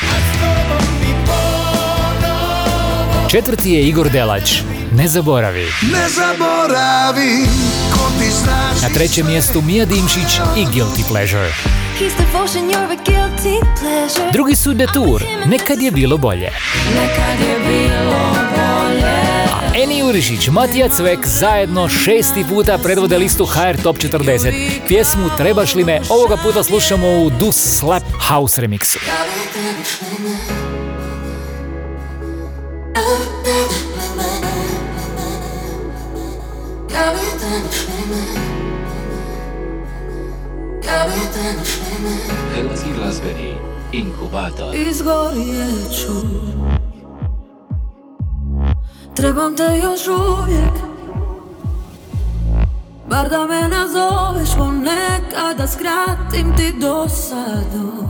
Četvrti 3.31 3.71
je 3.71 3.89
Igor 3.89 4.11
Delać. 4.11 4.74
Ne 4.97 5.09
zaboravi. 5.09 5.65
Ne 5.93 6.09
zaboravi 6.09 7.47
ko 7.93 8.11
ti 8.19 8.31
znaš 8.31 8.83
Na 8.83 8.89
trećem 8.89 9.27
mjestu 9.27 9.63
Mija 9.63 9.85
Dimšić 9.85 10.39
i 10.57 10.67
Guilty 10.67 11.09
Pleasure. 11.09 11.53
He's 12.01 12.13
devotion, 12.19 12.71
you're 12.71 12.93
a 12.93 13.05
guilty 13.05 13.61
pleasure. 13.81 14.33
Drugi 14.33 14.57
su 14.57 14.75
Detour. 14.75 15.23
Nekad 15.47 15.83
je 15.83 15.91
bilo 15.91 16.17
bolje. 16.17 16.51
Nekad 16.95 17.49
je 17.49 17.59
bilo 17.69 18.35
bolje. 18.57 19.83
Eni 19.83 19.99
Jurišić, 19.99 20.49
Matija 20.49 20.89
Cvek 20.89 21.27
zajedno 21.27 21.89
šesti 21.89 22.45
puta 22.49 22.79
predvode 22.79 23.19
listu 23.19 23.47
HR 23.47 23.83
Top 23.83 23.97
40. 23.97 24.71
Pjesmu 24.89 25.31
Trebaš 25.37 25.75
li 25.75 25.85
me 25.85 26.01
ovoga 26.09 26.37
puta 26.37 26.65
slušamo 26.65 27.09
u 27.09 27.31
Dus 27.31 27.79
Slap 27.79 28.05
House 28.29 28.61
remixu. 28.61 28.99
Hrvatski 42.55 42.89
glazbeni 42.97 43.55
Trebam 49.17 49.57
te 49.57 49.81
još 49.83 50.09
uvijek. 50.09 50.75
Bar 53.11 53.29
da 53.29 53.47
me 53.47 53.69
nazoveš 53.69 54.49
ponekada 54.57 55.67
skratim 55.67 56.57
ti 56.57 56.75
dosadu. 56.81 58.09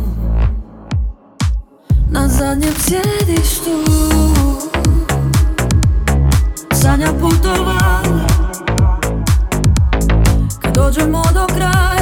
Na 2.11 2.29
zadnjem 2.29 2.75
sjedištu. 2.79 3.71
Sanjam 6.73 7.19
putovanja. 7.21 7.85
Kad 8.05 8.24
dođemo 10.85 11.23
do 11.35 11.47
kraja 11.47 11.94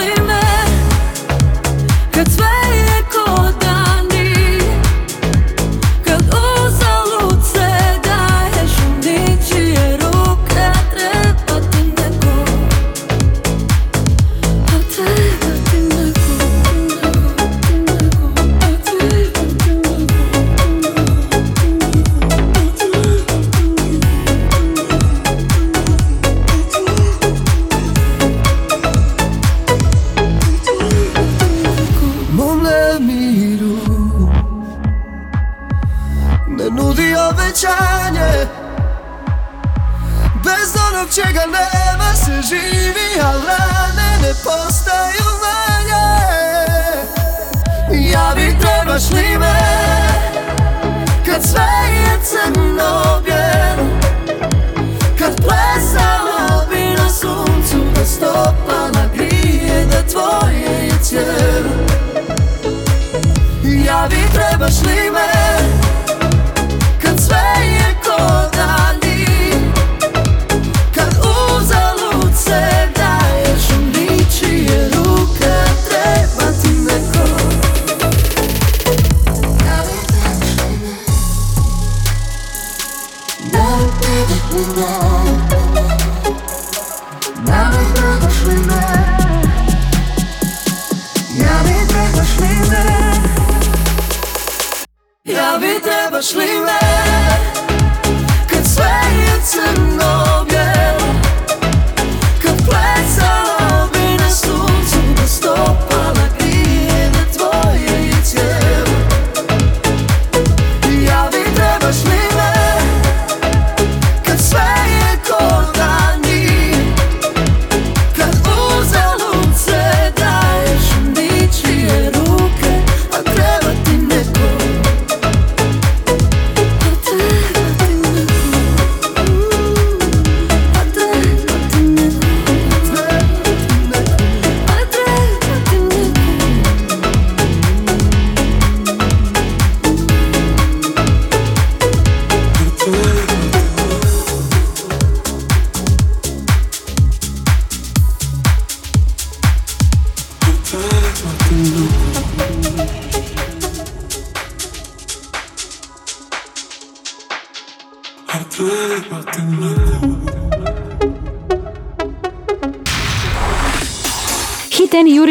li 0.00 0.47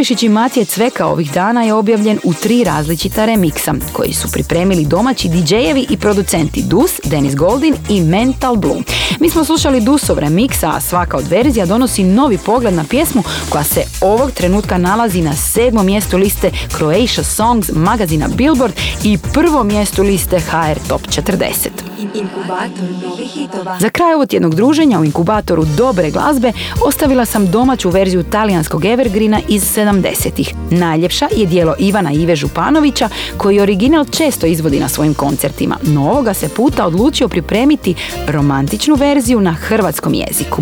Jurišić 0.08 0.24
i 0.24 0.30
Matije 0.30 0.66
Cveka 0.66 1.08
ovih 1.08 1.32
dana 1.32 1.64
je 1.64 1.74
objavljen 1.74 2.20
u 2.24 2.34
tri 2.34 2.64
različita 2.64 3.26
remiksa 3.26 3.74
koji 3.94 4.14
su 4.14 4.32
pripremili 4.32 4.86
domaći 4.86 5.30
DJ-evi 5.30 5.86
i 5.90 5.98
producenti 5.98 6.64
Dus, 6.64 6.92
Dennis 7.04 7.36
Goldin 7.36 7.76
i 7.90 8.02
Mental 8.02 8.56
Blue. 8.56 8.82
Mi 9.20 9.30
smo 9.30 9.44
slušali 9.44 9.82
Dusov 9.82 10.20
remiksa, 10.20 10.70
a 10.70 10.82
svaka 10.82 11.18
od 11.18 11.28
verzija 11.28 11.66
donosi 11.66 12.04
novi 12.04 12.38
pogled 12.38 12.74
na 12.74 12.84
pjesmu 12.90 13.24
koja 13.50 13.64
se 13.64 13.84
ovog 14.02 14.32
trenutka 14.32 14.78
nalazi 14.78 15.22
na 15.22 15.36
sedmom 15.36 15.86
mjestu 15.86 16.18
liste 16.18 16.52
Croatia 16.78 17.24
Songs 17.24 17.70
magazina 17.74 18.28
Billboard 18.28 18.74
i 19.04 19.18
prvom 19.34 19.68
mjestu 19.68 20.04
liste 20.04 20.40
HR 20.40 20.80
Top 20.88 21.02
40. 21.02 21.77
Inkubator 21.98 22.90
novih 23.04 23.32
hitova. 23.32 23.78
Za 23.80 23.90
kraj 23.90 24.14
ovog 24.14 24.28
tjednog 24.28 24.56
druženja 24.56 25.00
u 25.00 25.06
inkubatoru 25.06 25.66
dobre 25.78 26.12
glazbe 26.12 26.52
ostavila 26.86 27.26
sam 27.26 27.52
domaću 27.52 27.90
verziju 27.90 28.24
talijanskog 28.24 28.86
evergrina 28.86 29.40
iz 29.48 29.64
70-ih. 29.76 30.54
Najljepša 30.72 31.28
je 31.36 31.46
dijelo 31.46 31.76
Ivana 31.80 32.12
Ive 32.12 32.36
Županovića 32.36 33.10
koji 33.38 33.60
original 33.60 34.06
često 34.06 34.46
izvodi 34.46 34.80
na 34.80 34.90
svojim 34.90 35.14
koncertima, 35.14 35.78
no 35.84 36.02
ovoga 36.02 36.34
se 36.34 36.50
puta 36.50 36.86
odlučio 36.86 37.28
pripremiti 37.28 37.96
romantičnu 38.28 38.96
verziju 38.96 39.42
na 39.42 39.54
hrvatskom 39.54 40.14
jeziku. 40.14 40.62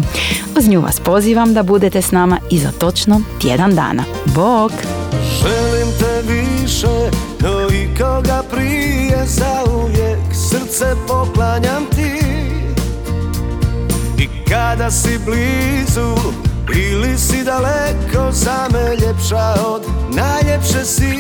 Uz 0.57 0.67
nju 0.67 0.81
vas 0.81 0.99
pozivam 0.99 1.53
da 1.53 1.63
budete 1.63 2.01
s 2.01 2.11
nama 2.11 2.39
i 2.49 2.59
za 2.59 2.71
točno 2.71 3.21
tjedan 3.41 3.75
dana. 3.75 4.03
Bog! 4.25 4.71
Želim 5.41 5.88
te 5.99 6.33
više 6.33 7.11
no 7.41 7.75
i 7.75 7.97
koga 7.97 8.43
prije 8.51 9.25
zauvijek 9.25 10.34
Srce 10.55 10.95
poklanjam 11.07 11.85
ti. 11.95 12.11
I 14.17 14.27
kada 14.49 14.91
si 14.91 15.19
blizu 15.25 16.15
ili 16.75 17.17
si 17.17 17.43
daleko 17.43 18.31
Za 18.31 18.67
me 18.73 18.95
ljepša 18.95 19.53
od 19.67 19.81
najljepše 20.13 20.85
si. 20.85 21.11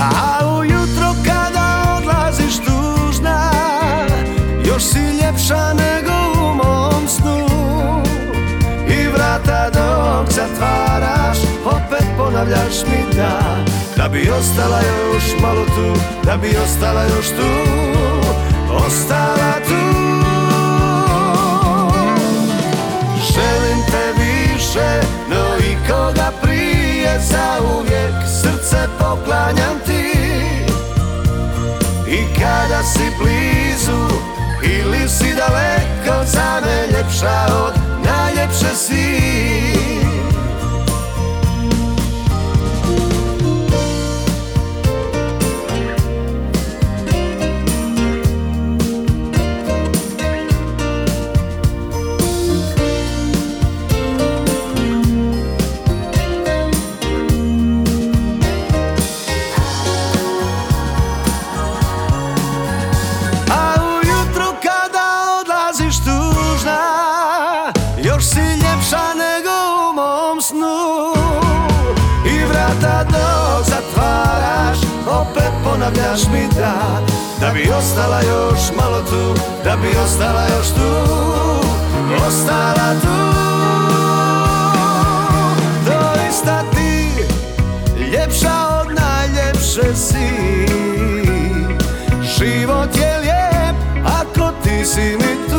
A 0.00 0.46
ujutro 0.58 1.14
kada 1.24 1.98
odlaziš 1.98 2.56
tužna 2.56 3.50
Još 4.66 4.82
si 4.82 4.98
ljepša 4.98 5.72
nego 5.72 6.40
u 6.40 6.54
mom 6.54 7.08
snu. 7.08 7.46
I 8.88 9.08
vrata 9.08 9.70
dok 9.70 10.32
zatvaraš 10.32 11.38
Opet 11.64 12.06
ponavljaš 12.18 12.84
mi 12.86 13.16
da 13.16 13.73
Da 14.04 14.10
bi 14.10 14.30
ostala 14.30 14.80
još 14.80 15.40
malo 15.42 15.64
tu 15.64 16.00
Da 16.24 16.36
bi 16.36 16.56
ostala 16.64 17.02
još 17.02 17.28
tu 17.28 17.70
Ostala 18.86 19.54
tu. 19.68 19.84
Želim 23.32 23.78
te 23.90 24.22
više 24.22 25.06
No 25.30 25.56
i 25.58 25.76
koga 25.88 26.32
prije 26.42 27.20
Zauvijek 27.20 28.14
srce 28.42 28.88
poklanjam 28.98 29.78
ti. 29.86 30.12
I 32.08 32.40
kada 32.40 32.82
si 32.82 33.10
blizu 33.18 34.14
Ili 34.62 35.08
si 35.08 35.34
daleko 35.34 36.24
Za 36.24 36.60
me 36.60 36.98
od 37.66 37.74
najljepše 38.04 38.76
si 38.76 39.73
da 76.56 77.00
Da 77.40 77.52
bi 77.52 77.70
ostala 77.78 78.20
još 78.20 78.60
malo 78.76 79.00
tu 79.10 79.42
Da 79.64 79.76
bi 79.76 79.88
ostala 80.04 80.42
još 80.56 80.66
tu 80.66 81.14
Ostala 82.26 82.94
tu. 83.02 83.24
Doista 85.84 86.62
ti 86.74 87.08
Ljepša 87.98 88.52
od 88.80 88.94
najljepše 88.94 89.94
si. 89.94 90.28
Život 92.22 92.96
je 92.96 93.18
lijep 93.18 93.76
Ako 94.04 94.52
ti 94.62 94.84
si 94.84 95.00
mi 95.00 95.48
tu 95.50 95.53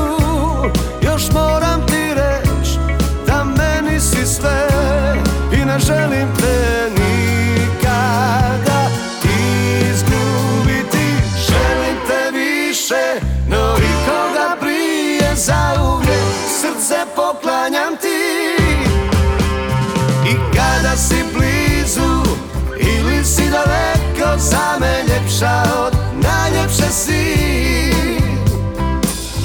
poklanjam 17.36 17.98
ti. 17.98 18.56
I 20.30 20.36
kada 20.56 20.98
si 20.98 21.24
blizu 21.34 22.24
ili 22.80 23.26
si 23.26 23.44
daleko 23.50 24.38
za 24.38 24.78
me 24.80 25.04
ljepša 25.08 25.64
od 25.86 25.94
najljepše 26.14 26.92
si. 26.92 27.36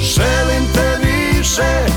Želim 0.01 0.65
te 0.73 0.97
više, 1.03 1.90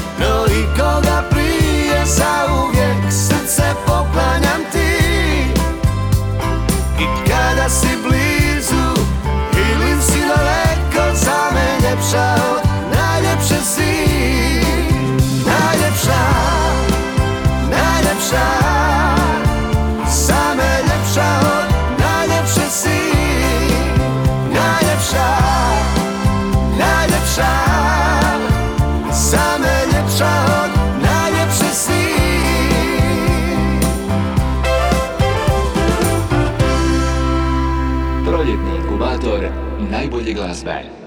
Proljetni 40.35 40.51
inkubator 40.51 40.65
najbolje 40.65 40.85
glazbe. 40.85 41.04